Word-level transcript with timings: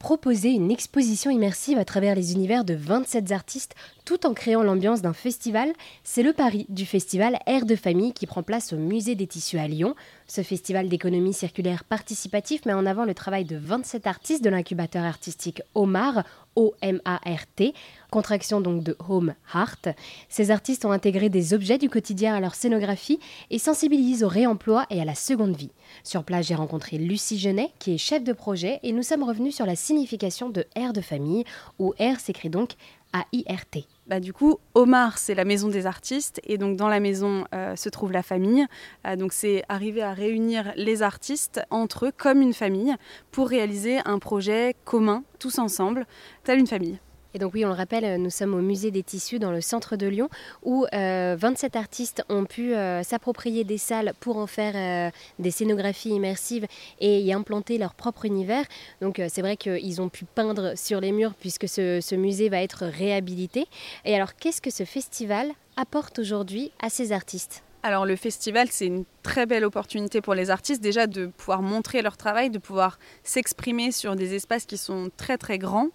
proposer 0.00 0.48
une 0.48 0.70
exposition 0.70 1.30
immersive 1.30 1.78
à 1.78 1.84
travers 1.84 2.16
les 2.16 2.32
univers 2.32 2.64
de 2.64 2.74
27 2.74 3.30
artistes 3.32 3.74
tout 4.06 4.26
en 4.26 4.32
créant 4.32 4.62
l'ambiance 4.62 5.02
d'un 5.02 5.12
festival. 5.12 5.72
C'est 6.04 6.22
le 6.22 6.32
pari 6.32 6.64
du 6.70 6.86
festival 6.86 7.38
Air 7.46 7.66
de 7.66 7.76
famille 7.76 8.14
qui 8.14 8.26
prend 8.26 8.42
place 8.42 8.72
au 8.72 8.76
musée 8.76 9.14
des 9.14 9.26
tissus 9.26 9.58
à 9.58 9.68
Lyon. 9.68 9.94
Ce 10.26 10.42
festival 10.42 10.88
d'économie 10.88 11.34
circulaire 11.34 11.84
participatif 11.84 12.64
met 12.64 12.72
en 12.72 12.86
avant 12.86 13.04
le 13.04 13.14
travail 13.14 13.44
de 13.44 13.58
27 13.58 14.06
artistes 14.06 14.42
de 14.42 14.48
l'incubateur 14.48 15.04
artistique 15.04 15.62
Omar, 15.74 16.24
O-M-A-R-T, 16.60 17.72
contraction 18.10 18.60
donc 18.60 18.82
de 18.82 18.94
Home 19.08 19.34
Heart. 19.54 19.88
Ces 20.28 20.50
artistes 20.50 20.84
ont 20.84 20.92
intégré 20.92 21.30
des 21.30 21.54
objets 21.54 21.78
du 21.78 21.88
quotidien 21.88 22.34
à 22.34 22.40
leur 22.40 22.54
scénographie 22.54 23.18
et 23.48 23.58
sensibilisent 23.58 24.22
au 24.22 24.28
réemploi 24.28 24.84
et 24.90 25.00
à 25.00 25.06
la 25.06 25.14
seconde 25.14 25.56
vie. 25.56 25.70
Sur 26.04 26.22
place, 26.22 26.46
j'ai 26.46 26.54
rencontré 26.54 26.98
Lucie 26.98 27.38
Genet, 27.38 27.70
qui 27.78 27.94
est 27.94 27.98
chef 27.98 28.22
de 28.22 28.34
projet, 28.34 28.78
et 28.82 28.92
nous 28.92 29.02
sommes 29.02 29.22
revenus 29.22 29.56
sur 29.56 29.64
la 29.64 29.74
signification 29.74 30.50
de 30.50 30.66
R 30.76 30.92
de 30.92 31.00
famille, 31.00 31.44
où 31.78 31.94
R 31.98 32.20
s'écrit 32.20 32.50
donc 32.50 32.72
a-I-R-T. 33.12 33.86
Bah, 34.06 34.20
du 34.20 34.32
coup, 34.32 34.58
Omar, 34.74 35.18
c'est 35.18 35.34
la 35.34 35.44
maison 35.44 35.68
des 35.68 35.86
artistes, 35.86 36.40
et 36.44 36.58
donc 36.58 36.76
dans 36.76 36.88
la 36.88 37.00
maison 37.00 37.44
euh, 37.54 37.76
se 37.76 37.88
trouve 37.88 38.12
la 38.12 38.22
famille. 38.22 38.66
Euh, 39.06 39.16
donc 39.16 39.32
c'est 39.32 39.62
arriver 39.68 40.02
à 40.02 40.12
réunir 40.12 40.72
les 40.76 41.02
artistes 41.02 41.60
entre 41.70 42.06
eux 42.06 42.12
comme 42.16 42.40
une 42.42 42.54
famille 42.54 42.94
pour 43.30 43.48
réaliser 43.48 43.98
un 44.04 44.18
projet 44.18 44.74
commun, 44.84 45.24
tous 45.38 45.58
ensemble, 45.58 46.06
telle 46.44 46.58
une 46.58 46.66
famille. 46.66 46.98
Et 47.34 47.38
donc 47.38 47.54
oui, 47.54 47.64
on 47.64 47.68
le 47.68 47.74
rappelle, 47.74 48.04
euh, 48.04 48.18
nous 48.18 48.30
sommes 48.30 48.54
au 48.54 48.60
musée 48.60 48.90
des 48.90 49.02
tissus 49.02 49.38
dans 49.38 49.52
le 49.52 49.60
centre 49.60 49.96
de 49.96 50.06
Lyon 50.06 50.28
où 50.62 50.86
27 50.92 51.76
euh, 51.76 51.78
artistes 51.78 52.24
ont 52.28 52.44
pu 52.44 52.74
euh, 52.74 53.02
s'approprier 53.02 53.64
des 53.64 53.78
salles 53.78 54.12
pour 54.20 54.36
en 54.36 54.46
faire 54.46 55.12
des 55.38 55.50
scénographies 55.50 56.10
immersives 56.10 56.66
et 57.00 57.20
y 57.20 57.32
implanter 57.32 57.78
leur 57.78 57.94
propre 57.94 58.24
univers. 58.24 58.64
Donc 59.00 59.20
c'est 59.28 59.42
vrai 59.42 59.56
qu'ils 59.56 60.00
ont 60.00 60.08
pu 60.08 60.24
peindre 60.24 60.76
sur 60.76 61.00
les 61.00 61.12
murs 61.12 61.34
puisque 61.34 61.68
ce 61.68 62.14
musée 62.14 62.48
va 62.48 62.62
être 62.62 62.86
réhabilité. 62.86 63.66
Et 64.04 64.14
alors 64.14 64.34
qu'est-ce 64.34 64.60
que 64.60 64.70
ce 64.70 64.84
festival 64.84 65.50
apporte 65.76 66.18
aujourd'hui 66.18 66.72
à 66.80 66.90
ces 66.90 67.12
artistes? 67.12 67.62
Alors 67.82 68.04
le 68.04 68.16
festival, 68.16 68.68
c'est 68.70 68.86
une 68.86 69.04
très 69.22 69.46
belle 69.46 69.64
opportunité 69.64 70.20
pour 70.20 70.34
les 70.34 70.50
artistes 70.50 70.82
déjà 70.82 71.06
de 71.06 71.26
pouvoir 71.26 71.62
montrer 71.62 72.02
leur 72.02 72.16
travail, 72.16 72.50
de 72.50 72.58
pouvoir 72.58 72.98
s'exprimer 73.22 73.92
sur 73.92 74.16
des 74.16 74.34
espaces 74.34 74.66
qui 74.66 74.76
sont 74.76 75.10
très 75.16 75.38
très 75.38 75.58
grands. 75.58 75.88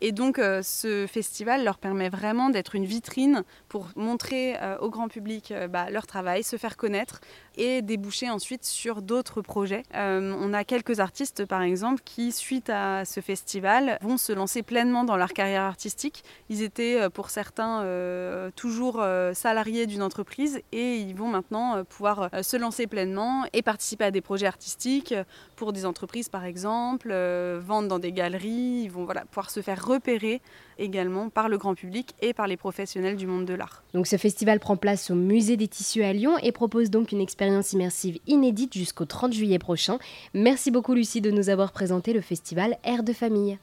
Et 0.00 0.12
donc 0.12 0.38
euh, 0.38 0.62
ce 0.62 1.06
festival 1.06 1.64
leur 1.64 1.78
permet 1.78 2.08
vraiment 2.08 2.50
d'être 2.50 2.74
une 2.74 2.84
vitrine 2.84 3.44
pour 3.68 3.88
montrer 3.96 4.56
euh, 4.60 4.76
au 4.78 4.90
grand 4.90 5.08
public 5.08 5.52
euh, 5.52 5.68
bah, 5.68 5.90
leur 5.90 6.06
travail, 6.06 6.42
se 6.42 6.56
faire 6.56 6.76
connaître 6.76 7.20
et 7.56 7.82
déboucher 7.82 8.30
ensuite 8.30 8.64
sur 8.64 9.02
d'autres 9.02 9.42
projets. 9.42 9.82
on 9.94 10.54
a 10.54 10.64
quelques 10.64 11.00
artistes 11.00 11.44
par 11.44 11.60
exemple 11.60 12.00
qui 12.02 12.32
suite 12.32 12.70
à 12.70 13.04
ce 13.04 13.20
festival 13.20 13.98
vont 14.00 14.16
se 14.16 14.32
lancer 14.32 14.62
pleinement 14.62 15.04
dans 15.04 15.18
leur 15.18 15.34
carrière 15.34 15.62
artistique. 15.62 16.24
Ils 16.48 16.62
étaient 16.62 17.10
pour 17.10 17.28
certains 17.28 17.84
toujours 18.56 19.04
salariés 19.34 19.86
d'une 19.86 20.02
entreprise 20.02 20.62
et 20.72 20.96
ils 20.96 21.14
vont 21.14 21.31
maintenant 21.32 21.76
euh, 21.76 21.82
pouvoir 21.82 22.30
euh, 22.32 22.42
se 22.42 22.56
lancer 22.56 22.86
pleinement 22.86 23.44
et 23.52 23.62
participer 23.62 24.04
à 24.04 24.10
des 24.12 24.20
projets 24.20 24.46
artistiques 24.46 25.10
euh, 25.10 25.24
pour 25.56 25.72
des 25.72 25.84
entreprises 25.84 26.28
par 26.28 26.44
exemple, 26.44 27.12
vendre 27.58 27.88
dans 27.88 27.98
des 27.98 28.12
galeries, 28.12 28.82
ils 28.84 28.90
vont 28.90 29.04
voilà, 29.04 29.24
pouvoir 29.24 29.50
se 29.50 29.60
faire 29.60 29.84
repérer 29.84 30.40
également 30.78 31.28
par 31.28 31.48
le 31.48 31.58
grand 31.58 31.74
public 31.74 32.14
et 32.20 32.32
par 32.32 32.46
les 32.46 32.56
professionnels 32.56 33.16
du 33.16 33.26
monde 33.26 33.44
de 33.44 33.54
l'art. 33.54 33.82
Donc 33.94 34.06
ce 34.06 34.16
festival 34.16 34.60
prend 34.60 34.76
place 34.76 35.10
au 35.10 35.14
Musée 35.14 35.56
des 35.56 35.68
Tissus 35.68 36.04
à 36.04 36.12
Lyon 36.12 36.38
et 36.42 36.52
propose 36.52 36.90
donc 36.90 37.12
une 37.12 37.20
expérience 37.20 37.72
immersive 37.72 38.18
inédite 38.26 38.74
jusqu'au 38.74 39.04
30 39.04 39.32
juillet 39.32 39.58
prochain. 39.58 39.98
Merci 40.34 40.70
beaucoup 40.70 40.94
Lucie 40.94 41.20
de 41.20 41.30
nous 41.30 41.48
avoir 41.48 41.72
présenté 41.72 42.12
le 42.12 42.20
festival 42.20 42.76
Air 42.84 43.02
de 43.02 43.12
famille. 43.12 43.58